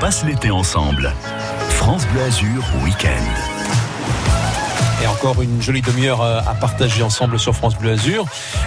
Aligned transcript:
passe 0.00 0.24
l'été 0.24 0.50
ensemble. 0.50 1.12
France 1.70 2.06
Bleu 2.08 2.22
Azur 2.22 2.62
Week-end. 2.84 3.10
Et 5.02 5.06
encore 5.06 5.42
une 5.42 5.60
jolie 5.62 5.82
demi-heure 5.82 6.22
euh, 6.22 6.40
à 6.46 6.54
partager 6.54 7.02
ensemble 7.02 7.38
sur 7.38 7.54
France 7.54 7.76
Bleu 7.76 7.92
Azur. 7.92 8.24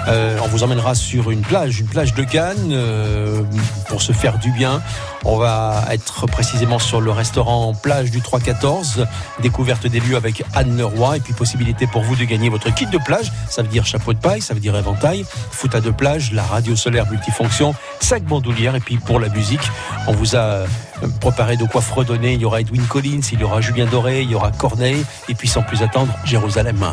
Euh, 0.07 0.37
on 0.43 0.47
vous 0.47 0.63
emmènera 0.63 0.95
sur 0.95 1.31
une 1.31 1.41
plage, 1.41 1.79
une 1.79 1.87
plage 1.87 2.13
de 2.13 2.23
Cannes, 2.23 2.69
euh, 2.71 3.41
pour 3.89 4.01
se 4.01 4.11
faire 4.11 4.37
du 4.37 4.51
bien. 4.51 4.81
On 5.25 5.37
va 5.37 5.85
être 5.91 6.25
précisément 6.27 6.79
sur 6.79 7.01
le 7.01 7.11
restaurant 7.11 7.73
plage 7.73 8.11
du 8.11 8.21
314. 8.21 9.05
Découverte 9.41 9.87
des 9.87 9.99
lieux 9.99 10.15
avec 10.15 10.43
Anne 10.53 10.77
Leroy 10.77 11.17
et 11.17 11.19
puis 11.19 11.33
possibilité 11.33 11.87
pour 11.87 12.03
vous 12.03 12.15
de 12.15 12.23
gagner 12.23 12.49
votre 12.49 12.73
kit 12.73 12.85
de 12.85 12.97
plage. 12.97 13.31
Ça 13.49 13.61
veut 13.61 13.69
dire 13.69 13.85
chapeau 13.85 14.13
de 14.13 14.19
paille, 14.19 14.41
ça 14.41 14.53
veut 14.53 14.59
dire 14.59 14.75
éventail, 14.75 15.25
fouta 15.51 15.81
de 15.81 15.91
plage, 15.91 16.31
la 16.31 16.43
radio 16.43 16.75
solaire 16.75 17.09
multifonction, 17.09 17.75
sac 17.99 18.23
bandoulière 18.23 18.75
et 18.75 18.79
puis 18.79 18.97
pour 18.97 19.19
la 19.19 19.29
musique, 19.29 19.61
on 20.07 20.13
vous 20.13 20.35
a 20.35 20.63
préparé 21.19 21.57
de 21.57 21.65
quoi 21.65 21.81
fredonner. 21.81 22.33
Il 22.33 22.41
y 22.41 22.45
aura 22.45 22.61
Edwin 22.61 22.83
Collins, 22.83 23.21
il 23.31 23.39
y 23.39 23.43
aura 23.43 23.61
Julien 23.61 23.85
Doré, 23.85 24.21
il 24.21 24.31
y 24.31 24.35
aura 24.35 24.51
Corneille 24.51 25.05
et 25.27 25.35
puis 25.35 25.47
sans 25.47 25.61
plus 25.61 25.81
attendre, 25.81 26.13
Jérusalem. 26.25 26.85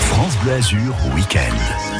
France 0.00 0.36
Bleu 0.42 0.54
Azur 0.54 0.94
Week-end. 1.14 1.97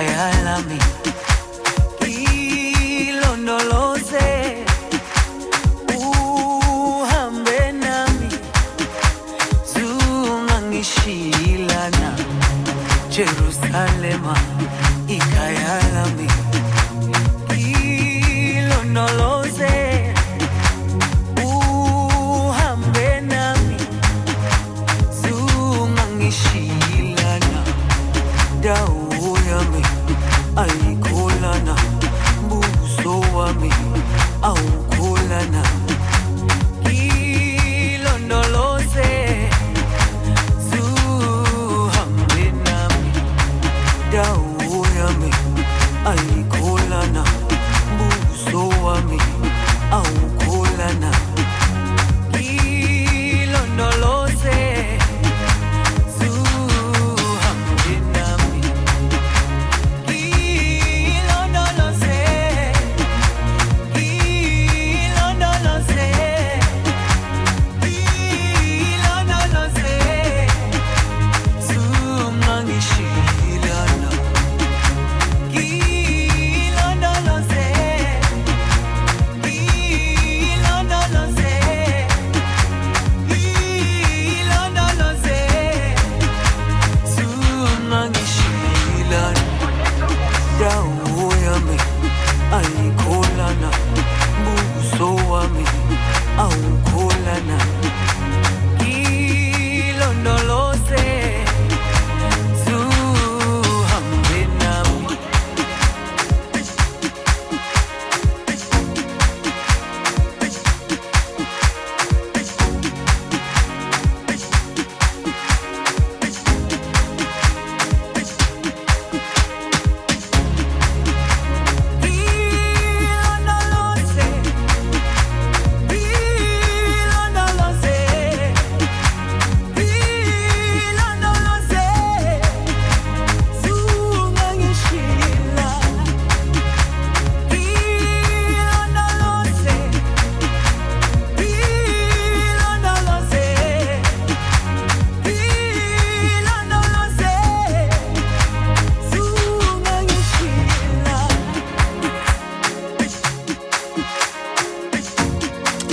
ay, 0.00 0.08
ay, 0.08 0.44
la 0.44 0.58
mía. 0.60 1.09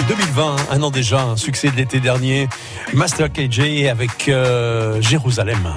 2020, 0.08 0.56
un 0.72 0.84
an 0.84 0.92
déjà, 0.92 1.22
un 1.22 1.36
succès 1.36 1.70
de 1.70 1.76
l'été 1.76 2.00
dernier. 2.00 2.48
Master 2.94 3.32
KJ 3.32 3.88
avec 3.90 4.30
euh, 4.30 5.02
Jérusalem. 5.02 5.74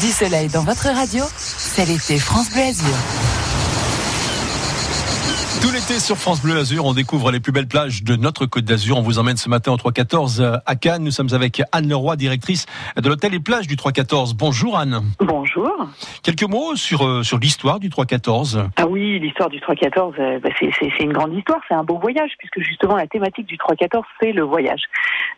Du 0.00 0.08
soleil 0.08 0.48
dans 0.48 0.64
votre 0.64 0.88
radio, 0.88 1.24
c'est 1.36 1.86
l'été 1.86 2.18
France 2.18 2.50
Bleu. 2.50 3.31
Tout 5.72 5.78
l'été 5.78 6.00
sur 6.00 6.16
France 6.18 6.42
Bleu 6.42 6.58
Azur, 6.58 6.84
on 6.84 6.92
découvre 6.92 7.30
les 7.30 7.40
plus 7.40 7.50
belles 7.50 7.66
plages 7.66 8.04
de 8.04 8.14
notre 8.14 8.44
Côte 8.44 8.64
d'Azur. 8.64 8.98
On 8.98 9.00
vous 9.00 9.18
emmène 9.18 9.38
ce 9.38 9.48
matin 9.48 9.72
au 9.72 9.78
314 9.78 10.60
à 10.66 10.76
Cannes. 10.76 11.02
Nous 11.02 11.10
sommes 11.10 11.32
avec 11.32 11.62
Anne 11.72 11.88
Leroy, 11.88 12.16
directrice 12.16 12.66
de 13.02 13.08
l'hôtel 13.08 13.32
et 13.32 13.40
plage 13.40 13.68
du 13.68 13.76
314. 13.76 14.34
Bonjour 14.34 14.76
Anne. 14.76 15.00
Bonjour. 15.18 15.70
Quelques 16.22 16.42
mots 16.42 16.76
sur, 16.76 17.06
euh, 17.06 17.22
sur 17.22 17.38
l'histoire 17.38 17.80
du 17.80 17.88
314. 17.88 18.66
Ah 18.76 18.86
oui, 18.86 19.18
l'histoire 19.18 19.48
du 19.48 19.62
314, 19.62 20.14
euh, 20.18 20.38
bah, 20.40 20.50
c'est 20.60 21.00
une 21.00 21.14
grande 21.14 21.32
histoire, 21.32 21.60
c'est 21.66 21.74
un 21.74 21.84
beau 21.84 21.98
voyage, 21.98 22.32
puisque 22.38 22.60
justement 22.60 22.96
la 22.96 23.06
thématique 23.06 23.46
du 23.46 23.56
314, 23.56 24.04
c'est 24.20 24.32
le 24.32 24.42
voyage. 24.42 24.82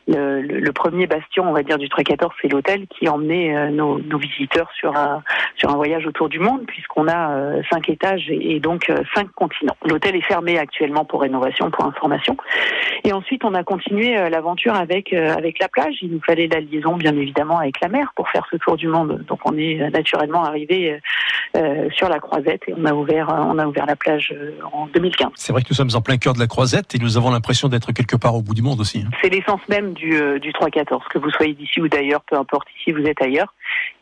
Le, 0.09 0.43
le- 0.43 0.59
le 0.59 0.72
premier 0.72 1.06
bastion, 1.06 1.49
on 1.49 1.53
va 1.53 1.62
dire, 1.62 1.78
du 1.78 1.89
314, 1.89 2.33
c'est 2.43 2.49
l'hôtel 2.49 2.87
qui 2.89 3.09
emmenait 3.09 3.56
euh, 3.56 3.71
nos, 3.71 4.01
nos 4.01 4.19
visiteurs 4.19 4.69
sur 4.77 4.97
un, 4.97 5.22
sur 5.55 5.71
un 5.71 5.77
voyage 5.77 6.05
autour 6.06 6.28
du 6.28 6.41
monde, 6.41 6.62
puisqu'on 6.66 7.07
a 7.07 7.30
euh, 7.37 7.63
cinq 7.71 7.89
étages 7.89 8.28
et, 8.28 8.57
et 8.57 8.60
donc 8.60 8.91
euh, 8.91 8.98
cinq 9.15 9.28
continents. 9.37 9.77
L'hôtel 9.87 10.16
est 10.16 10.23
fermé 10.26 10.59
actuellement 10.59 11.04
pour 11.04 11.22
rénovation, 11.22 11.71
pour 11.71 11.84
information. 11.84 12.36
Et 13.04 13.12
ensuite, 13.12 13.44
on 13.44 13.54
a 13.54 13.62
continué 13.65 14.16
euh, 14.16 14.28
l'aventure 14.28 14.74
avec, 14.74 15.12
euh, 15.12 15.34
avec 15.34 15.59
la 15.59 15.68
plage. 15.68 15.97
Il 16.03 16.10
nous 16.10 16.21
fallait 16.26 16.48
la 16.48 16.60
liaison, 16.60 16.97
bien 16.97 17.16
évidemment, 17.16 17.59
avec 17.59 17.80
la 17.80 17.88
mer 17.88 18.12
pour 18.16 18.28
faire 18.30 18.47
ce 18.50 18.56
tour 18.56 18.76
du 18.76 18.88
monde. 18.88 19.24
Donc 19.28 19.41
on 19.44 19.56
est 19.59 19.80
euh, 19.80 19.91
naturellement 19.91 20.44
arrivé 20.44 20.98
euh, 21.56 21.88
sur 21.92 22.09
la 22.09 22.18
Croisette 22.18 22.62
et 22.68 22.74
on 22.76 22.84
a 22.84 22.92
ouvert, 22.94 23.28
on 23.28 23.59
a 23.59 23.66
ouvert 23.66 23.86
la 23.86 23.97
plage 23.97 24.34
en 24.72 24.86
2015. 24.86 25.32
C'est 25.34 25.53
vrai 25.53 25.62
que 25.62 25.68
nous 25.71 25.76
sommes 25.76 25.91
en 25.94 26.00
plein 26.00 26.16
cœur 26.16 26.32
de 26.34 26.41
la 26.41 26.47
croisette 26.47 26.94
et 26.94 26.98
nous 26.98 27.16
avons 27.16 27.30
l'impression 27.30 27.68
d'être 27.68 27.92
quelque 27.92 28.16
part 28.16 28.34
au 28.34 28.42
bout 28.42 28.54
du 28.54 28.62
monde 28.62 28.80
aussi. 28.80 29.04
hein. 29.06 29.10
C'est 29.22 29.28
l'essence 29.28 29.60
même 29.68 29.92
du, 29.92 30.41
du 30.41 30.53
314, 30.53 31.04
que 31.10 31.18
vous 31.18 31.30
soyez 31.30 31.54
d'ici 31.54 31.80
ou 31.80 31.88
d'ailleurs, 31.88 32.22
peu 32.22 32.36
importe 32.36 32.68
ici 32.80 32.92
vous 32.92 33.04
êtes 33.06 33.20
ailleurs. 33.22 33.53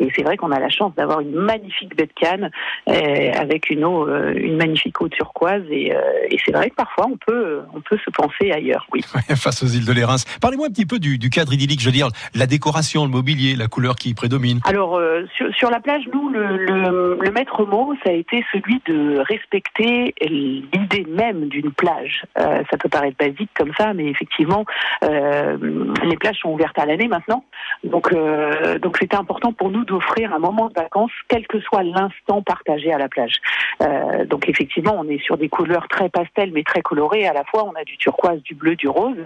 Et 0.01 0.09
c'est 0.17 0.23
vrai 0.23 0.37
qu'on 0.37 0.51
a 0.51 0.59
la 0.59 0.69
chance 0.69 0.95
d'avoir 0.97 1.21
une 1.21 1.33
magnifique 1.33 1.97
baie 1.97 2.07
de 2.07 2.13
Cannes 2.15 2.51
euh, 2.89 3.33
avec 3.35 3.71
une 3.71 3.85
eau, 3.85 4.09
euh, 4.09 4.33
une 4.35 4.57
magnifique 4.57 5.01
eau 5.01 5.09
turquoise. 5.09 5.63
Et, 5.71 5.95
euh, 5.95 6.01
et 6.31 6.39
c'est 6.45 6.53
vrai 6.53 6.71
que 6.71 6.75
parfois 6.75 7.07
on 7.07 7.17
peut, 7.17 7.61
on 7.75 7.81
peut 7.81 7.99
se 8.05 8.11
penser 8.11 8.51
ailleurs. 8.53 8.87
Oui. 8.93 9.03
face 9.37 9.63
aux 9.63 9.67
îles 9.67 9.85
de 9.85 9.93
l'Érins. 9.93 10.17
Parlez-moi 10.41 10.67
un 10.67 10.71
petit 10.71 10.87
peu 10.87 10.99
du, 10.99 11.19
du 11.19 11.31
cadre 11.31 11.53
idyllique, 11.53 11.81
je 11.81 11.87
veux 11.87 11.93
dire, 11.93 12.09
la 12.35 12.47
décoration, 12.47 13.05
le 13.05 13.11
mobilier, 13.11 13.57
la 13.57 13.69
couleur 13.69 13.97
qui 13.97 14.15
prédomine. 14.15 14.61
Alors 14.65 14.97
euh, 14.97 15.25
sur, 15.37 15.53
sur 15.55 15.71
la 15.71 15.81
plage, 15.81 16.03
nous, 16.13 16.29
le, 16.29 16.57
le, 16.57 17.19
le 17.21 17.31
maître 17.31 17.65
mot, 17.65 17.95
ça 18.05 18.11
a 18.11 18.15
été 18.15 18.45
celui 18.53 18.81
de 18.87 19.19
respecter 19.19 20.15
l'idée 20.21 21.07
même 21.09 21.49
d'une 21.49 21.73
plage. 21.73 22.25
Euh, 22.39 22.63
ça 22.71 22.77
peut 22.77 22.89
paraître 22.89 23.17
basique 23.19 23.51
comme 23.55 23.73
ça, 23.79 23.93
mais 23.95 24.07
effectivement, 24.07 24.65
euh, 25.05 25.57
les 26.05 26.17
plages 26.17 26.39
sont 26.39 26.51
ouvertes 26.51 26.79
à 26.79 26.87
l'année 26.87 27.09
maintenant. 27.09 27.45
Donc, 27.85 28.13
euh, 28.13 28.79
donc 28.79 28.97
c'était 28.99 29.17
important 29.17 29.53
pour 29.53 29.71
nous 29.71 29.85
d'offrir 29.85 30.33
un 30.33 30.39
moment 30.39 30.69
de 30.69 30.75
vacances, 30.75 31.13
quel 31.29 31.47
que 31.47 31.61
soit 31.61 31.83
l'instant 31.83 32.43
partagé 32.43 32.93
à 32.93 32.99
la 32.99 33.09
plage. 33.09 33.37
Euh, 33.83 34.25
donc 34.25 34.49
effectivement, 34.49 34.95
on 34.99 35.09
est 35.09 35.23
sur 35.23 35.37
des 35.37 35.49
couleurs 35.49 35.89
très 35.89 36.02
pastel, 36.09 36.53
mais 36.53 36.63
très 36.63 36.83
colorées. 36.83 37.27
À 37.27 37.33
la 37.33 37.45
fois, 37.45 37.65
on 37.65 37.73
a 37.73 37.85
du 37.85 37.97
turquoise, 37.97 38.43
du 38.43 38.55
bleu, 38.55 38.77
du 38.77 38.89
rose, 38.89 39.17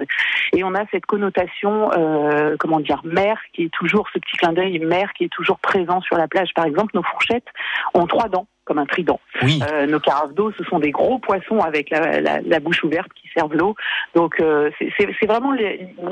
et 0.52 0.64
on 0.64 0.75
a 0.75 0.84
cette 0.90 1.06
connotation, 1.06 1.90
euh, 1.93 2.56
comment 2.58 2.81
dire, 2.81 3.00
mer, 3.05 3.38
qui 3.52 3.64
est 3.64 3.73
toujours 3.73 4.08
ce 4.12 4.19
petit 4.19 4.37
clin 4.37 4.52
d'œil 4.52 4.78
mer, 4.78 5.12
qui 5.14 5.25
est 5.25 5.32
toujours 5.32 5.58
présent 5.58 6.00
sur 6.00 6.17
la 6.17 6.28
plage. 6.28 6.50
Par 6.55 6.67
exemple, 6.67 6.90
nos 6.94 7.02
fourchettes 7.02 7.49
ont 7.94 8.06
trois 8.06 8.28
dents 8.28 8.46
comme 8.66 8.78
un 8.78 8.84
trident. 8.86 9.18
Oui, 9.42 9.60
Euh, 9.72 9.86
nos 9.86 10.00
carafes 10.00 10.34
d'eau, 10.34 10.52
ce 10.58 10.64
sont 10.64 10.78
des 10.78 10.90
gros 10.90 11.18
poissons 11.18 11.60
avec 11.60 11.88
la, 11.90 12.20
la, 12.20 12.40
la 12.40 12.60
bouche 12.60 12.82
ouverte 12.84 13.08
qui 13.14 13.28
servent 13.34 13.54
l'eau. 13.54 13.74
Donc 14.14 14.34
euh, 14.40 14.70
c'est- 14.78 15.26
vraiment 15.26 15.52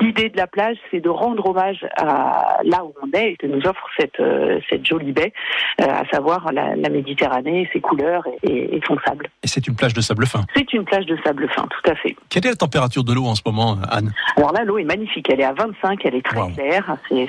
l'idée 0.01 0.29
de 0.29 0.37
la 0.37 0.47
plage, 0.47 0.77
c'est 0.91 0.99
de 0.99 1.09
rendre 1.09 1.45
hommage 1.47 1.85
à 1.97 2.57
là 2.63 2.83
où 2.83 2.93
on 3.03 3.09
est 3.17 3.31
et 3.33 3.35
que 3.37 3.47
nous 3.47 3.61
offre 3.67 3.87
cette, 3.99 4.19
euh, 4.19 4.59
cette 4.69 4.85
jolie 4.85 5.11
baie, 5.11 5.31
à 5.79 6.03
savoir 6.11 6.51
la, 6.51 6.75
la 6.75 6.89
Méditerranée, 6.89 7.69
ses 7.73 7.81
couleurs 7.81 8.23
et, 8.43 8.79
son 8.87 8.97
sable. 9.05 9.27
et 9.43 9.47
c'est 9.47 9.67
une 9.67 9.75
plage 9.75 9.93
de 9.93 10.01
sable 10.01 10.25
fin. 10.25 10.41
C'est 10.55 10.71
une 10.73 10.85
plage 10.85 11.05
de 11.05 11.17
sable 11.23 11.47
fin, 11.49 11.63
tout 11.63 11.91
à 11.91 11.95
fait. 11.95 12.15
Quelle 12.29 12.45
est 12.45 12.49
la 12.49 12.55
température 12.55 13.03
de 13.03 13.13
l'eau 13.13 13.25
en 13.25 13.35
ce 13.35 13.41
moment, 13.45 13.77
Anne? 13.89 14.11
Alors 14.37 14.51
là, 14.53 14.63
l'eau 14.63 14.77
est 14.77 14.83
magnifique, 14.83 15.29
elle 15.29 15.39
est 15.41 15.45
à 15.45 15.53
25, 15.53 16.05
elle 16.05 16.15
est 16.15 16.25
très 16.25 16.35
Wow. 16.39 16.49
claire, 16.49 16.97
c'est 17.09 17.27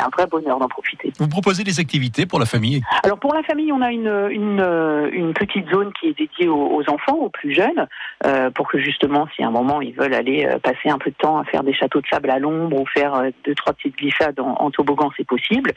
un 0.00 0.08
vrai 0.16 0.26
bonheur 0.26 0.58
d'en 0.58 0.68
profiter. 0.68 1.12
Vous 1.18 1.28
proposez 1.28 1.64
des 1.64 1.80
activités 1.80 2.24
pour 2.26 2.38
la 2.38 2.46
famille? 2.46 2.82
Alors 3.04 3.18
pour 3.18 3.34
la 3.34 3.42
famille, 3.42 3.70
on 3.72 3.82
a 3.82 3.90
une, 3.92 4.28
une, 4.30 4.57
euh, 4.58 5.08
une 5.12 5.32
petite 5.32 5.68
zone 5.70 5.92
qui 5.98 6.08
est 6.08 6.18
dédiée 6.18 6.48
aux, 6.48 6.82
enfants, 6.88 7.16
aux 7.16 7.28
plus 7.28 7.52
jeunes, 7.52 7.86
euh, 8.26 8.50
pour 8.50 8.68
que 8.68 8.78
justement, 8.78 9.26
si 9.34 9.42
à 9.42 9.48
un 9.48 9.50
moment 9.50 9.80
ils 9.80 9.94
veulent 9.94 10.14
aller 10.14 10.46
euh, 10.46 10.58
passer 10.58 10.88
un 10.88 10.98
peu 10.98 11.10
de 11.10 11.16
temps 11.16 11.38
à 11.38 11.44
faire 11.44 11.62
des 11.62 11.72
châteaux 11.72 12.00
de 12.00 12.06
sable 12.06 12.30
à 12.30 12.38
l'ombre 12.38 12.80
ou 12.80 12.86
faire 12.86 13.22
deux 13.44 13.54
trois 13.54 13.72
petites 13.72 13.96
glissades 13.96 14.38
en, 14.40 14.70
toboggan, 14.70 15.10
c'est 15.16 15.26
possible. 15.26 15.72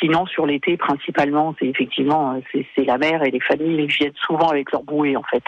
Sinon, 0.00 0.26
sur 0.26 0.46
l'été, 0.46 0.76
principalement, 0.76 1.54
c'est 1.58 1.66
effectivement 1.66 2.40
c'est 2.52 2.84
la 2.84 2.98
mer 2.98 3.22
et 3.22 3.30
les 3.30 3.40
familles 3.40 3.86
viennent 3.86 4.12
souvent 4.26 4.48
avec 4.48 4.72
leur 4.72 4.82
bouée 4.82 5.16
en 5.16 5.22
fait. 5.22 5.42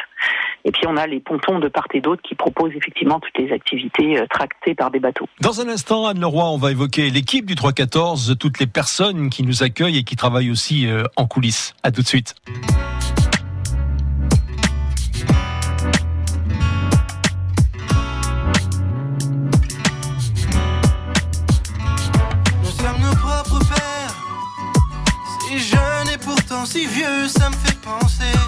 Et 0.64 0.72
puis 0.72 0.82
on 0.86 0.96
a 0.96 1.06
les 1.06 1.20
pontons 1.20 1.58
de 1.58 1.68
part 1.68 1.86
et 1.92 2.00
d'autre 2.00 2.22
qui 2.22 2.34
proposent 2.34 2.72
effectivement 2.74 3.20
toutes 3.20 3.38
les 3.38 3.52
activités 3.52 4.22
tractées 4.30 4.74
par 4.74 4.90
des 4.90 5.00
bateaux. 5.00 5.28
Dans 5.40 5.60
un 5.60 5.68
instant, 5.68 6.06
Anne 6.06 6.20
Leroy, 6.20 6.44
on 6.44 6.58
va 6.58 6.70
évoquer 6.70 7.10
l'équipe 7.10 7.46
du 7.46 7.54
314, 7.54 8.36
toutes 8.38 8.60
les 8.60 8.66
personnes 8.66 9.30
qui 9.30 9.42
nous 9.42 9.62
accueillent 9.62 9.98
et 9.98 10.04
qui 10.04 10.16
travaillent 10.16 10.50
aussi 10.50 10.88
en 11.16 11.26
coulisses. 11.26 11.74
À 11.82 11.90
tout 11.90 12.02
de 12.02 12.06
suite. 12.06 12.33
Nous 22.62 22.70
sommes 22.70 23.00
nos 23.00 23.14
propres 23.16 23.58
pères. 23.68 24.14
Si 25.40 25.58
jeune 25.58 26.08
et 26.12 26.18
pourtant 26.18 26.66
si 26.66 26.86
vieux, 26.86 27.28
ça 27.28 27.50
me 27.50 27.56
fait 27.56 27.80
penser. 27.80 28.38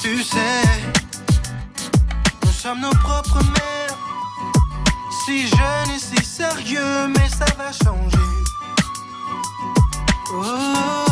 Tu 0.00 0.22
sais, 0.22 0.62
nous 2.42 2.52
sommes 2.52 2.80
nos 2.80 2.90
propres 2.90 3.42
mères. 3.42 3.96
Si 5.24 5.46
jeune 5.48 5.90
et 5.94 5.98
si 5.98 6.24
sérieux, 6.24 7.08
mais 7.08 7.28
ça 7.28 7.46
va 7.56 7.72
changer. 7.72 8.18
Oh, 10.32 10.42
oh, 10.44 11.04
oh. 11.06 11.09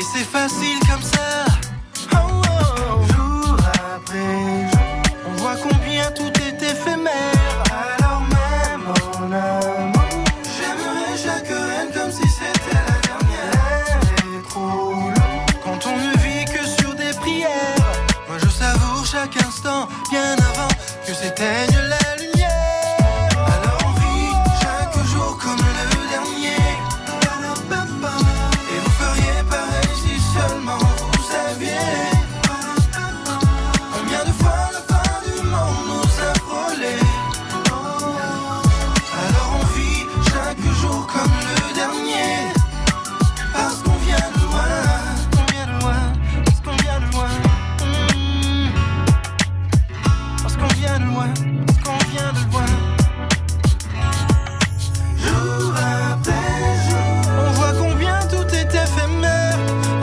Et 0.00 0.02
c'est 0.02 0.24
facile 0.24 0.78
comme 0.88 1.02
ça. 1.02 1.69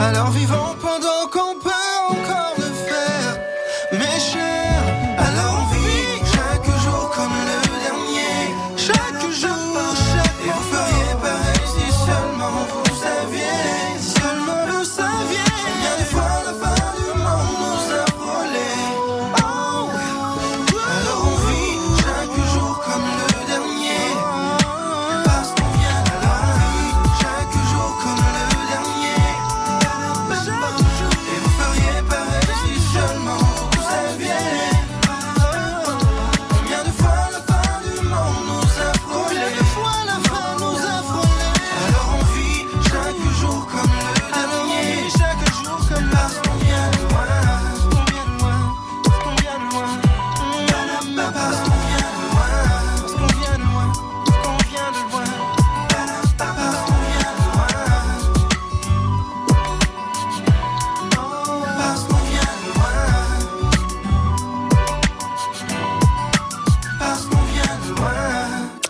Alors 0.08 0.30
vivant. 0.30 0.77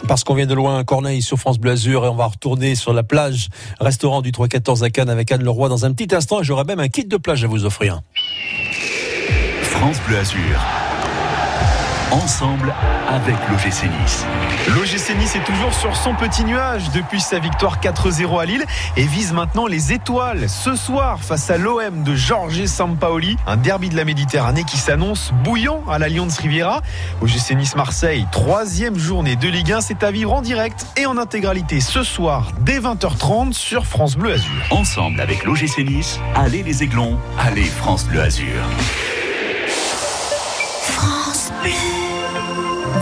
Parce 0.09 0.25
qu'on 0.25 0.35
vient 0.35 0.47
de 0.47 0.55
loin, 0.55 0.83
Corneille 0.85 1.21
sur 1.21 1.39
France 1.39 1.59
Bleu 1.59 1.73
Azur 1.73 2.07
et 2.07 2.09
on 2.09 2.15
va 2.15 2.27
retourner 2.27 2.75
sur 2.75 2.95
la 2.95 3.03
plage, 3.03 3.51
restaurant 3.79 4.23
du 4.23 4.33
314 4.33 4.83
à 4.83 4.89
Cannes 4.89 5.11
avec 5.11 5.31
Anne 5.31 5.45
Leroy 5.45 5.69
dans 5.69 5.85
un 5.85 5.93
petit 5.93 6.15
instant. 6.15 6.43
J'aurai 6.43 6.65
même 6.65 6.81
un 6.81 6.89
kit 6.89 7.05
de 7.05 7.17
plage 7.19 7.45
à 7.45 7.47
vous 7.47 7.67
offrir. 7.67 8.01
France 9.61 9.99
Bleu 10.07 10.17
Azur. 10.17 10.65
Ensemble 12.11 12.73
avec 13.09 13.37
l'OGC 13.49 13.85
Nice. 14.01 14.27
L'OGC 14.69 15.17
Nice 15.19 15.37
est 15.37 15.45
toujours 15.45 15.73
sur 15.73 15.97
son 15.97 16.15
petit 16.15 16.45
nuage 16.45 16.91
depuis 16.91 17.21
sa 17.21 17.39
victoire 17.39 17.81
4-0 17.81 18.41
à 18.41 18.45
Lille 18.45 18.65
et 18.97 19.05
vise 19.05 19.33
maintenant 19.33 19.67
les 19.67 19.93
étoiles 19.93 20.49
ce 20.49 20.77
soir 20.77 21.21
face 21.21 21.51
à 21.51 21.57
l'OM 21.57 22.03
de 22.03 22.15
Jorge 22.15 22.67
Sampaoli. 22.67 23.37
Un 23.47 23.57
derby 23.57 23.89
de 23.89 23.97
la 23.97 24.05
Méditerranée 24.05 24.65
qui 24.65 24.77
s'annonce 24.77 25.33
bouillant 25.43 25.83
à 25.89 25.99
la 25.99 26.09
Lions 26.09 26.29
Riviera. 26.39 26.83
OGC 27.23 27.53
Nice 27.57 27.77
Marseille, 27.77 28.27
troisième 28.31 28.99
journée 28.99 29.37
de 29.37 29.49
Ligue 29.49 29.73
1, 29.73 29.81
c'est 29.81 30.03
à 30.03 30.11
vivre 30.11 30.35
en 30.35 30.43
direct 30.43 30.87
et 30.97 31.07
en 31.07 31.17
intégralité 31.17 31.81
ce 31.81 32.03
soir 32.03 32.53
dès 32.61 32.79
20h30 32.79 33.53
sur 33.55 33.87
France 33.87 34.17
Bleu 34.17 34.35
Azur. 34.35 34.63
Ensemble 34.71 35.21
avec 35.21 35.45
l'OGC 35.45 35.79
Nice. 35.79 36.21
Allez 36.35 36.63
les 36.63 36.83
Aiglons, 36.83 37.19
allez 37.39 37.65
France 37.65 38.05
Bleu 38.05 38.21
Azur. 38.21 38.63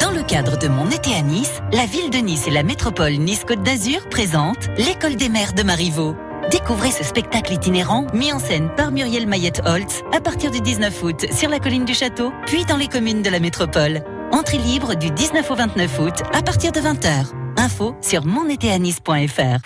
Dans 0.01 0.11
le 0.11 0.23
cadre 0.23 0.59
de 0.59 0.69
mon 0.69 0.91
été 0.91 1.15
à 1.15 1.23
Nice, 1.23 1.61
la 1.73 1.87
ville 1.87 2.11
de 2.11 2.19
Nice 2.19 2.47
et 2.47 2.51
la 2.51 2.63
métropole 2.63 3.13
Nice-Côte 3.13 3.63
d'Azur 3.63 4.09
présentent 4.09 4.69
l'école 4.77 5.17
des 5.17 5.29
maires 5.29 5.53
de 5.53 5.63
Marivaux. 5.63 6.17
Découvrez 6.51 6.91
ce 6.91 7.05
spectacle 7.05 7.53
itinérant 7.53 8.07
mis 8.13 8.33
en 8.33 8.39
scène 8.39 8.69
par 8.77 8.91
Muriel 8.91 9.27
Mayette-Holtz 9.27 10.03
à 10.13 10.21
partir 10.21 10.51
du 10.51 10.61
19 10.61 11.03
août 11.03 11.27
sur 11.33 11.49
la 11.49 11.61
colline 11.61 11.85
du 11.85 11.95
château, 11.95 12.33
puis 12.47 12.65
dans 12.65 12.77
les 12.77 12.89
communes 12.89 13.23
de 13.23 13.31
la 13.31 13.41
métropole. 13.41 14.03
Entrée 14.33 14.59
libre 14.59 14.95
du 14.95 15.11
19 15.11 15.51
au 15.51 15.55
29 15.55 15.99
août 16.01 16.23
à 16.33 16.43
partir 16.43 16.73
de 16.73 16.81
20h. 16.81 17.33
Info 17.57 17.97
sur 18.03 18.25
monétéanis.fr. 18.27 19.59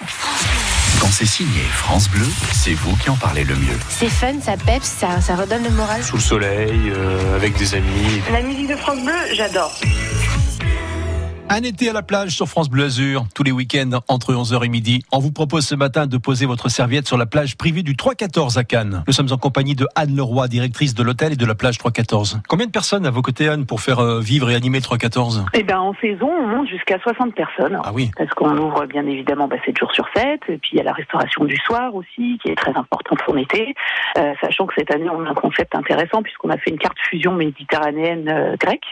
Quand 1.00 1.08
c'est 1.10 1.26
signé 1.26 1.62
France 1.72 2.10
Bleu, 2.10 2.26
c'est 2.52 2.74
vous 2.74 2.94
qui 2.96 3.08
en 3.08 3.16
parlez 3.16 3.44
le 3.44 3.54
mieux. 3.54 3.78
C'est 3.88 4.10
fun, 4.10 4.34
ça 4.42 4.52
peps, 4.58 4.84
ça, 4.84 5.20
ça 5.22 5.34
redonne 5.34 5.64
le 5.64 5.70
moral. 5.70 6.02
Sous 6.04 6.16
le 6.16 6.22
soleil, 6.22 6.92
euh, 6.94 7.36
avec 7.36 7.56
des 7.56 7.74
amis. 7.74 8.20
La 8.30 8.42
musique 8.42 8.68
de 8.68 8.76
France 8.76 9.02
Bleu, 9.02 9.14
j'adore. 9.32 9.72
Un 11.52 11.64
été 11.64 11.90
à 11.90 11.92
la 11.92 12.02
plage 12.02 12.30
sur 12.30 12.46
France 12.46 12.70
Bleu 12.70 12.84
Azur, 12.84 13.24
tous 13.34 13.42
les 13.42 13.50
week-ends 13.50 13.98
entre 14.06 14.32
11h 14.32 14.64
et 14.64 14.68
midi. 14.68 15.02
On 15.10 15.18
vous 15.18 15.32
propose 15.32 15.66
ce 15.66 15.74
matin 15.74 16.06
de 16.06 16.16
poser 16.16 16.46
votre 16.46 16.68
serviette 16.68 17.08
sur 17.08 17.18
la 17.18 17.26
plage 17.26 17.56
privée 17.56 17.82
du 17.82 17.96
314 17.96 18.56
à 18.56 18.62
Cannes. 18.62 19.02
Nous 19.08 19.12
sommes 19.12 19.32
en 19.32 19.36
compagnie 19.36 19.74
de 19.74 19.84
Anne 19.96 20.14
Leroy, 20.14 20.46
directrice 20.46 20.94
de 20.94 21.02
l'hôtel 21.02 21.32
et 21.32 21.36
de 21.36 21.44
la 21.44 21.56
plage 21.56 21.76
314. 21.78 22.42
Combien 22.48 22.66
de 22.66 22.70
personnes 22.70 23.04
à 23.04 23.10
vos 23.10 23.20
côtés, 23.20 23.48
Anne, 23.48 23.66
pour 23.66 23.80
faire 23.80 23.98
euh, 23.98 24.20
vivre 24.20 24.48
et 24.48 24.54
animer 24.54 24.78
le 24.78 24.84
314 24.84 25.46
Eh 25.54 25.64
ben, 25.64 25.80
en 25.80 25.92
saison, 25.94 26.30
on 26.30 26.46
monte 26.46 26.68
jusqu'à 26.68 27.00
60 27.00 27.34
personnes. 27.34 27.80
Ah 27.82 27.90
oui. 27.92 28.12
Parce 28.16 28.30
qu'on 28.30 28.56
ouvre 28.56 28.86
bien 28.86 29.04
évidemment 29.08 29.48
bah, 29.48 29.56
7 29.66 29.76
jours 29.76 29.90
sur 29.90 30.06
7. 30.14 30.42
Et 30.50 30.58
puis 30.58 30.70
il 30.74 30.76
y 30.76 30.80
a 30.80 30.84
la 30.84 30.92
restauration 30.92 31.46
du 31.46 31.56
soir 31.56 31.92
aussi, 31.96 32.38
qui 32.44 32.52
est 32.52 32.56
très 32.56 32.76
importante 32.76 33.18
en 33.26 33.36
été. 33.36 33.74
Euh, 34.18 34.34
sachant 34.40 34.66
que 34.66 34.74
cette 34.78 34.94
année, 34.94 35.10
on 35.10 35.24
a 35.24 35.30
un 35.30 35.34
concept 35.34 35.74
intéressant 35.74 36.22
puisqu'on 36.22 36.50
a 36.50 36.58
fait 36.58 36.70
une 36.70 36.78
carte 36.78 36.98
fusion 37.08 37.32
méditerranéenne 37.32 38.28
euh, 38.28 38.56
grecque. 38.56 38.86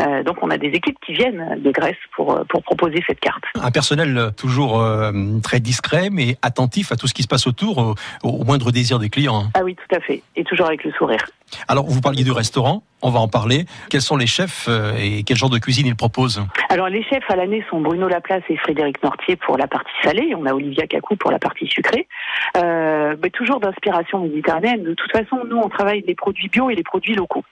Euh, 0.00 0.22
donc 0.22 0.38
on 0.40 0.48
a 0.48 0.56
des 0.56 0.68
équipes 0.68 0.98
qui 1.04 1.12
viennent 1.12 1.60
de 1.60 1.70
Grèce 1.70 1.97
pour, 2.14 2.34
euh, 2.34 2.44
pour 2.48 2.62
proposer 2.62 3.02
cette 3.06 3.20
carte. 3.20 3.44
Un 3.60 3.70
personnel 3.70 4.16
euh, 4.18 4.30
toujours 4.30 4.80
euh, 4.80 5.12
très 5.42 5.60
discret, 5.60 6.08
mais 6.10 6.36
attentif 6.42 6.92
à 6.92 6.96
tout 6.96 7.06
ce 7.06 7.14
qui 7.14 7.22
se 7.22 7.28
passe 7.28 7.46
autour, 7.46 7.78
au, 7.78 7.94
au 8.22 8.44
moindre 8.44 8.70
désir 8.70 8.98
des 8.98 9.08
clients. 9.10 9.44
hein. 9.44 9.50
Ah 9.54 9.60
oui, 9.64 9.76
tout 9.76 9.96
à 9.96 10.00
fait. 10.00 10.22
Et 10.36 10.44
toujours 10.44 10.66
avec 10.66 10.84
le 10.84 10.92
sourire. 10.92 11.24
Alors, 11.68 11.86
vous 11.86 12.00
parliez 12.00 12.24
du 12.24 12.32
restaurant, 12.32 12.82
on 13.02 13.10
va 13.10 13.20
en 13.20 13.28
parler. 13.28 13.64
Quels 13.90 14.02
sont 14.02 14.16
les 14.16 14.26
chefs 14.26 14.66
euh, 14.68 14.92
et 14.98 15.22
quel 15.22 15.36
genre 15.36 15.50
de 15.50 15.58
cuisine 15.58 15.86
ils 15.86 15.96
proposent 15.96 16.42
Alors 16.68 16.88
les 16.88 17.02
chefs 17.04 17.30
à 17.30 17.36
l'année 17.36 17.64
sont 17.70 17.80
Bruno 17.80 18.08
Laplace 18.08 18.42
et 18.48 18.56
Frédéric 18.56 19.02
Nortier 19.02 19.36
pour 19.36 19.56
la 19.56 19.68
partie 19.68 19.92
salée. 20.02 20.34
On 20.36 20.46
a 20.46 20.52
Olivia 20.52 20.86
Cacou 20.86 21.16
pour 21.16 21.30
la 21.30 21.38
partie 21.38 21.66
sucrée. 21.66 22.08
Euh, 22.56 23.14
mais 23.22 23.30
toujours 23.30 23.60
d'inspiration 23.60 24.20
méditerranéenne. 24.20 24.82
De 24.82 24.94
toute 24.94 25.12
façon, 25.12 25.44
nous 25.48 25.58
on 25.58 25.68
travaille 25.68 26.02
les 26.06 26.14
produits 26.14 26.48
bio 26.48 26.70
et 26.70 26.74
les 26.74 26.82
produits 26.82 27.14
locaux. 27.14 27.44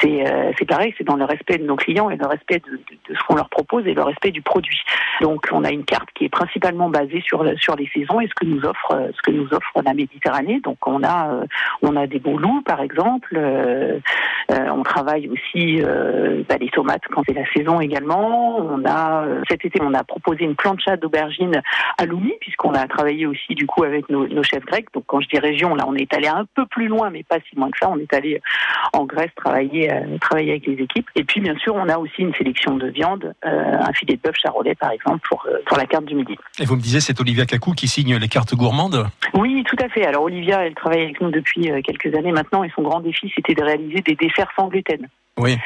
C'est 0.00 0.26
euh, 0.26 0.52
pareil, 0.68 0.94
c'est 0.98 1.04
dans 1.04 1.16
le 1.16 1.24
respect 1.24 1.58
de 1.58 1.64
nos 1.64 1.76
clients 1.76 2.10
et 2.10 2.16
le 2.16 2.26
respect 2.26 2.60
de, 2.60 2.80
ce 3.14 3.26
qu'on 3.26 3.36
leur 3.36 3.48
propose 3.48 3.86
et 3.86 3.94
le 3.94 4.02
respect 4.02 4.30
du 4.30 4.42
produit. 4.42 4.80
Donc 5.20 5.48
on 5.52 5.64
a 5.64 5.70
une 5.70 5.84
carte 5.84 6.08
qui 6.14 6.24
est 6.24 6.28
principalement 6.28 6.90
basée 6.90 7.22
sur 7.26 7.44
sur 7.58 7.76
les 7.76 7.88
saisons 7.94 8.20
et 8.20 8.26
ce 8.26 8.34
que 8.34 8.44
nous 8.44 8.64
offre 8.64 9.10
ce 9.14 9.22
que 9.22 9.30
nous 9.30 9.46
offre 9.52 9.82
la 9.82 9.94
Méditerranée. 9.94 10.60
Donc 10.60 10.86
on 10.86 11.02
a 11.02 11.44
on 11.82 11.96
a 11.96 12.06
des 12.06 12.18
boulous 12.18 12.62
par 12.62 12.80
exemple. 12.80 13.31
Euh, 13.34 13.98
euh, 14.52 14.68
on 14.70 14.82
travaille 14.82 15.28
aussi 15.28 15.82
euh, 15.82 16.42
bah, 16.48 16.56
les 16.60 16.68
tomates 16.68 17.02
quand 17.10 17.22
c'est 17.26 17.34
la 17.34 17.50
saison 17.52 17.80
également. 17.80 18.58
On 18.58 18.84
a 18.84 19.24
euh, 19.24 19.42
cet 19.48 19.64
été 19.64 19.80
on 19.82 19.94
a 19.94 20.04
proposé 20.04 20.44
une 20.44 20.56
plancha 20.56 20.96
d'aubergine 20.96 21.62
à 21.98 22.06
Loumi 22.06 22.32
puisqu'on 22.40 22.74
a 22.74 22.86
travaillé 22.86 23.26
aussi 23.26 23.54
du 23.54 23.66
coup 23.66 23.84
avec 23.84 24.08
nos, 24.10 24.26
nos 24.26 24.42
chefs 24.42 24.64
grecs. 24.64 24.86
Donc 24.92 25.04
quand 25.06 25.20
je 25.20 25.28
dis 25.28 25.38
région, 25.38 25.74
là 25.74 25.84
on 25.86 25.94
est 25.94 26.12
allé 26.14 26.28
un 26.28 26.44
peu 26.54 26.66
plus 26.66 26.88
loin, 26.88 27.10
mais 27.10 27.22
pas 27.22 27.38
si 27.48 27.56
loin 27.56 27.70
que 27.70 27.78
ça. 27.78 27.88
On 27.90 27.98
est 27.98 28.12
allé 28.12 28.40
en 28.92 29.04
Grèce 29.04 29.30
travailler 29.36 29.90
travailler 30.20 30.52
avec 30.52 30.66
les 30.66 30.82
équipes. 30.82 31.08
Et 31.14 31.24
puis 31.24 31.40
bien 31.40 31.56
sûr 31.56 31.74
on 31.74 31.88
a 31.88 31.96
aussi 31.98 32.22
une 32.22 32.34
sélection 32.34 32.76
de 32.76 32.88
viande, 32.88 33.34
un 33.42 33.92
filet 33.92 34.16
de 34.16 34.20
bœuf 34.20 34.36
charolais 34.36 34.74
par 34.74 34.90
exemple 34.90 35.20
pour 35.28 35.46
pour 35.66 35.76
la 35.76 35.86
carte 35.86 36.04
du 36.04 36.14
midi. 36.14 36.36
Et 36.58 36.64
vous 36.64 36.76
me 36.76 36.80
disiez, 36.80 37.00
c'est 37.00 37.18
Olivia 37.20 37.46
Cacou 37.46 37.72
qui 37.72 37.88
signe 37.88 38.16
les 38.16 38.28
cartes 38.28 38.54
gourmandes? 38.54 39.06
Oui, 39.34 39.64
tout 39.66 39.76
à 39.82 39.88
fait. 39.88 40.04
Alors 40.04 40.24
Olivia, 40.24 40.64
elle 40.66 40.74
travaille 40.74 41.02
avec 41.02 41.20
nous 41.20 41.30
depuis 41.30 41.70
quelques 41.82 42.14
années 42.14 42.32
maintenant 42.32 42.64
et 42.64 42.70
son 42.74 42.82
grand 42.82 43.00
défi 43.00 43.32
c'était 43.34 43.54
de 43.54 43.62
réaliser 43.62 44.00
des 44.00 44.14
desserts 44.14 44.41
sans 44.56 44.68
gluten. 44.68 45.08
Oui. 45.40 45.56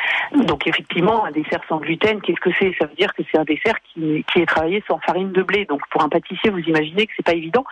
Donc 0.47 0.67
effectivement, 0.67 1.25
un 1.25 1.31
dessert 1.33 1.61
sans 1.69 1.79
gluten, 1.79 2.21
qu'est-ce 2.21 2.41
que 2.41 2.51
c'est? 2.59 2.73
Ça 2.79 2.87
veut 2.87 2.95
dire 2.95 3.13
que 3.15 3.23
c'est 3.31 3.39
un 3.39 3.45
dessert 3.45 3.75
qui, 3.83 4.25
qui 4.33 4.41
est 4.41 4.47
travaillé 4.47 4.83
sans 4.89 4.99
farine 5.01 5.33
de 5.33 5.43
blé. 5.43 5.65
Donc 5.65 5.81
pour 5.91 6.03
un 6.03 6.09
pâtissier, 6.09 6.51
vous 6.51 6.61
imaginez 6.61 7.07
que 7.07 7.13
c'est 7.17 7.25
pas 7.25 7.35
évident. 7.35 7.65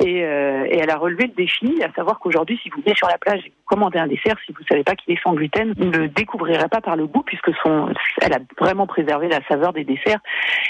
Et, 0.00 0.24
euh, 0.24 0.64
et 0.70 0.78
elle 0.78 0.90
a 0.90 0.96
relevé 0.96 1.26
le 1.26 1.32
défi, 1.34 1.82
à 1.82 1.92
savoir 1.92 2.18
qu'aujourd'hui, 2.18 2.58
si 2.62 2.70
vous 2.70 2.80
venez 2.82 2.94
sur 2.96 3.08
la 3.08 3.18
plage 3.18 3.40
et 3.40 3.50
que 3.50 3.54
vous 3.54 3.66
commandez 3.76 3.98
un 3.98 4.06
dessert, 4.06 4.36
si 4.46 4.52
vous 4.52 4.64
savez 4.68 4.84
pas 4.84 4.94
qu'il 4.94 5.14
est 5.14 5.22
sans 5.22 5.34
gluten, 5.34 5.74
vous 5.76 5.84
ne 5.84 5.98
le 5.98 6.08
découvrirez 6.08 6.68
pas 6.68 6.80
par 6.80 6.96
le 6.96 7.06
goût 7.06 7.22
puisque 7.22 7.50
son, 7.62 7.88
elle 8.22 8.32
a 8.32 8.38
vraiment 8.58 8.86
préservé 8.86 9.28
la 9.28 9.40
saveur 9.46 9.72
des 9.72 9.84
desserts 9.84 10.20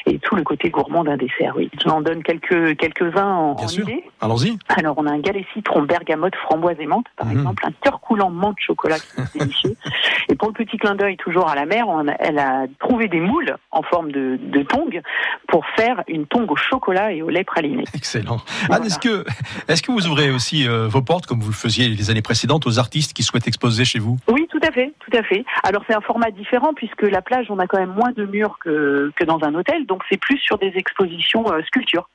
et 0.07 0.19
tout 0.19 0.35
le 0.37 0.43
côté 0.43 0.71
gourmand 0.71 1.05
d'un 1.05 1.17
dessert. 1.17 1.55
Oui, 1.57 1.71
je 1.83 1.89
en 1.89 2.01
donne 2.01 2.23
quelques 2.23 2.77
quelques 2.77 3.17
uns 3.17 3.33
en, 3.33 3.55
Bien 3.55 3.65
en 3.65 3.69
sûr. 3.69 3.89
idée. 3.89 4.05
Allons-y. 4.21 4.59
Alors, 4.77 4.95
on 4.99 5.07
a 5.07 5.13
un 5.13 5.21
galet 5.21 5.47
citron, 5.53 5.83
bergamote, 5.83 6.35
framboise 6.37 6.77
et 6.81 6.87
menthe, 6.87 7.07
par 7.17 7.27
Mhm. 7.29 7.39
exemple, 7.39 7.67
un 7.67 7.73
cœur 7.83 8.01
coulant 8.01 8.31
menthe 8.31 8.57
chocolat 8.59 8.99
qui 8.99 9.21
est 9.21 9.39
délicieux. 9.39 9.77
Et 10.29 10.35
pour 10.37 10.49
le 10.49 10.55
petit 10.65 10.79
clin 10.79 10.95
d'œil, 10.95 11.17
toujours 11.17 11.49
à 11.49 11.55
la 11.55 11.67
mer, 11.67 11.87
on 11.89 12.09
a- 12.09 12.15
elle 12.19 12.39
a 12.39 12.67
trouvé 12.79 13.09
des 13.09 13.21
moules 13.21 13.57
en 13.71 13.83
forme 13.83 14.11
de, 14.13 14.39
de 14.41 14.63
tongs 14.63 15.01
pour 15.49 15.65
faire 15.77 16.03
une 16.09 16.27
tongue 16.27 16.51
au 16.51 16.57
chocolat 16.57 17.13
et 17.13 17.23
au 17.23 17.29
lait 17.31 17.45
praliné. 17.45 17.85
Excellent. 17.95 18.39
Voilà. 18.67 18.83
Anne, 18.83 18.87
est-ce 18.87 18.99
que, 18.99 19.25
est-ce 19.69 19.83
que 19.83 19.93
vous 19.93 20.07
ouvrez 20.07 20.31
aussi 20.31 20.67
euh, 20.67 20.89
vos 20.89 21.03
portes, 21.03 21.27
comme 21.27 21.41
vous 21.41 21.51
le 21.51 21.55
faisiez 21.55 21.89
les 21.89 22.11
années 22.11 22.23
précédentes, 22.23 22.67
aux 22.67 22.79
artistes 22.79 23.13
qui 23.13 23.23
souhaitent 23.23 23.49
exposer 23.49 23.85
chez 23.85 23.99
vous? 23.99 24.17
Oui, 24.29 24.44
à 24.65 24.71
tout 24.71 25.17
à 25.17 25.23
fait. 25.23 25.45
Alors 25.63 25.83
c'est 25.87 25.95
un 25.95 26.01
format 26.01 26.31
différent 26.31 26.73
puisque 26.75 27.03
la 27.03 27.23
plage, 27.23 27.47
on 27.51 27.59
a 27.59 27.67
quand 27.67 27.79
même 27.79 27.95
moins 27.95 28.13
de 28.13 28.25
murs 28.25 28.59
que, 28.61 29.13
dans 29.27 29.39
un 29.43 29.55
hôtel, 29.55 29.87
donc 29.87 30.03
c'est 30.11 30.19
plus 30.19 30.39
sur 30.39 30.59
des 30.59 30.73
expositions 30.77 31.45
euh, 31.53 31.63
sculptures. 31.63 32.09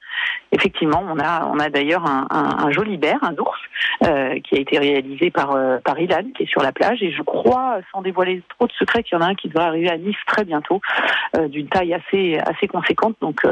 Effectivement, 0.51 1.03
on 1.07 1.19
a, 1.19 1.69
d'ailleurs 1.69 2.03
un, 2.05 2.71
joli 2.71 2.97
bear, 2.97 3.17
un 3.21 3.35
ours, 3.37 3.59
euh, 4.03 4.39
qui 4.41 4.55
a 4.55 4.59
été 4.59 4.79
réalisé 4.79 5.29
par, 5.29 5.51
euh, 5.51 5.77
par 5.83 5.99
Ilan, 5.99 6.23
qui 6.35 6.43
est 6.43 6.49
sur 6.49 6.61
la 6.61 6.71
plage. 6.71 7.03
Et 7.03 7.11
je 7.11 7.21
crois, 7.21 7.77
sans 7.91 8.01
dévoiler 8.01 8.41
trop 8.49 8.65
de 8.65 8.71
secrets, 8.73 9.03
qu'il 9.03 9.17
y 9.17 9.21
en 9.21 9.23
a 9.23 9.29
un 9.29 9.35
qui 9.35 9.47
devrait 9.47 9.65
arriver 9.65 9.89
à 9.89 9.97
Nice 9.97 10.17
très 10.25 10.43
bientôt, 10.43 10.81
euh, 11.37 11.47
d'une 11.47 11.67
taille 11.67 11.93
assez, 11.93 12.39
assez 12.39 12.67
conséquente. 12.67 13.15
Donc 13.21 13.45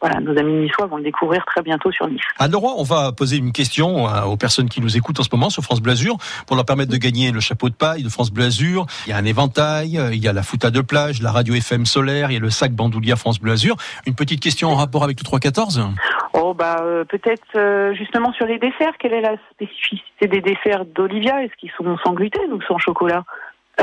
voilà, 0.00 0.20
nos 0.20 0.36
amis 0.38 0.52
niçois 0.52 0.86
vont 0.86 0.98
le 0.98 1.04
découvrir 1.04 1.44
très 1.46 1.62
bientôt 1.62 1.90
sur 1.90 2.06
Nice. 2.08 2.20
Anne 2.38 2.52
Leroy, 2.52 2.74
on 2.76 2.82
va 2.82 3.12
poser 3.12 3.38
une 3.38 3.52
question 3.52 4.08
euh, 4.08 4.22
aux 4.24 4.36
personnes 4.36 4.68
qui 4.68 4.80
nous 4.80 4.96
écoutent 4.96 5.20
en 5.20 5.22
ce 5.22 5.28
moment 5.32 5.50
sur 5.50 5.62
France 5.62 5.80
Bleu 5.80 5.92
Azur 5.92 6.16
pour 6.46 6.56
leur 6.56 6.64
permettre 6.64 6.90
de 6.90 6.96
gagner 6.96 7.30
le 7.30 7.40
chapeau 7.40 7.68
de 7.68 7.74
paille 7.74 8.02
de 8.02 8.08
France 8.08 8.30
Bleu 8.30 8.41
Azur. 8.42 8.86
Il 9.06 9.10
y 9.10 9.12
a 9.12 9.16
un 9.16 9.24
éventail, 9.24 9.98
euh, 9.98 10.14
il 10.14 10.22
y 10.22 10.28
a 10.28 10.32
la 10.32 10.42
fouta 10.42 10.70
de 10.70 10.80
plage, 10.80 11.22
la 11.22 11.32
radio 11.32 11.54
FM 11.54 11.86
solaire, 11.86 12.30
il 12.30 12.34
y 12.34 12.36
a 12.36 12.40
le 12.40 12.50
sac 12.50 12.72
bandoulia 12.72 13.16
France 13.16 13.40
Bleu 13.40 13.52
Azur. 13.52 13.76
Une 14.06 14.14
petite 14.14 14.40
question 14.40 14.70
en 14.70 14.76
rapport 14.76 15.04
avec 15.04 15.18
le 15.18 15.24
314 15.24 15.82
Oh 16.34 16.54
bah 16.54 16.78
euh, 16.82 17.04
peut-être 17.04 17.42
euh, 17.56 17.94
justement 17.94 18.32
sur 18.32 18.46
les 18.46 18.58
desserts, 18.58 18.92
quelle 18.98 19.12
est 19.12 19.20
la 19.20 19.36
spécificité 19.52 20.28
des 20.28 20.40
desserts 20.40 20.84
d'Olivia? 20.86 21.42
Est-ce 21.44 21.52
qu'ils 21.58 21.70
sont 21.76 21.96
sans 22.04 22.14
gluten 22.14 22.52
ou 22.52 22.60
sans 22.62 22.78
chocolat? 22.78 23.24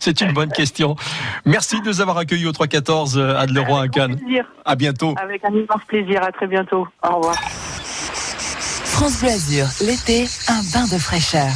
C'est 0.00 0.20
une 0.20 0.32
bonne 0.32 0.52
question. 0.52 0.96
Merci 1.44 1.80
de 1.80 1.86
nous 1.86 2.00
avoir 2.00 2.18
accueillis 2.18 2.46
au 2.46 2.52
314 2.52 3.18
euh, 3.18 3.36
Anne 3.36 3.52
Leroy 3.52 3.82
à 3.82 3.88
Cannes. 3.88 4.16
plaisir. 4.16 4.44
À 4.64 4.74
bientôt. 4.74 5.14
Avec 5.22 5.44
un 5.44 5.50
immense 5.50 5.84
plaisir. 5.86 6.22
À 6.22 6.32
très 6.32 6.46
bientôt. 6.46 6.86
Au 7.02 7.16
revoir. 7.16 7.34
France 7.34 9.20
Bleu 9.20 9.30
Azur, 9.30 9.66
l'été, 9.80 10.26
un 10.48 10.60
bain 10.72 10.86
de 10.86 10.98
fraîcheur. 10.98 11.48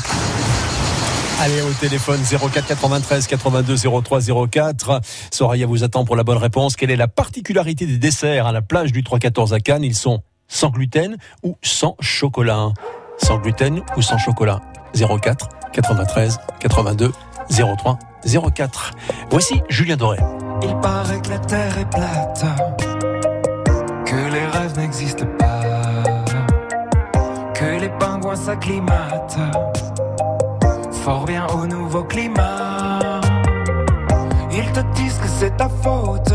Allez 1.41 1.61
au 1.62 1.73
téléphone 1.73 2.21
04 2.23 2.67
93 2.67 3.26
82 3.26 3.76
03 4.03 4.21
04. 4.49 5.00
Soraya 5.31 5.67
vous 5.67 5.85
attend 5.85 6.05
pour 6.05 6.17
la 6.17 6.23
bonne 6.23 6.38
réponse. 6.38 6.76
Quelle 6.76 6.91
est 6.91 6.97
la 6.97 7.09
particularité 7.09 7.87
des 7.87 7.99
desserts 7.99 8.47
à 8.47 8.53
la 8.53 8.62
plage 8.62 8.93
du 8.93 9.03
314 9.03 9.53
à 9.53 9.61
Cannes? 9.61 9.85
Ils 9.85 9.97
sont 9.97 10.23
sans 10.49 10.71
gluten 10.71 11.17
ou 11.43 11.57
sans 11.62 11.97
chocolat? 12.00 12.69
Sans 13.19 13.38
gluten 13.38 13.83
ou 13.97 14.03
sans 14.03 14.17
chocolat? 14.17 14.61
04 14.95 15.49
93 15.73 16.38
82 16.61 17.12
03 17.50 17.99
04. 18.55 18.93
Voici 19.31 19.61
Julien 19.69 19.97
Doré. 19.97 20.19
Il 20.62 20.75
paraît 20.81 21.21
que 21.21 21.31
la 21.31 21.38
terre 21.41 21.79
est 21.79 21.91
plate, 21.91 22.45
que 24.07 24.33
les 24.33 24.47
rêves 24.47 24.79
n'existent 24.79 25.26
pas, 25.38 25.61
que 27.55 27.81
les 27.81 27.91
pingouins 27.99 28.37
s'acclimatent 28.37 29.37
fort 31.04 31.26
bien 31.26 31.46
au 31.49 31.66
nouveau 31.66 32.02
climat. 32.02 33.20
Ils 34.50 34.73
te 34.73 34.80
disent 34.94 35.18
que 35.18 35.28
c'est 35.28 35.54
ta 35.54 35.68
faute, 35.68 36.32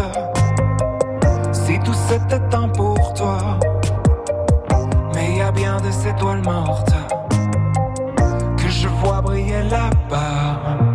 si 1.51 1.79
tout 1.79 1.97
c'était 2.07 2.55
un 2.55 2.67
pour 2.69 3.13
toi. 3.15 3.39
Mais 5.15 5.37
y 5.37 5.41
a 5.41 5.51
bien 5.51 5.77
des 5.77 6.07
étoiles 6.07 6.43
mortes 6.43 6.93
que 8.57 8.69
je 8.69 8.87
vois 8.87 9.21
briller 9.21 9.63
là-bas. 9.63 10.88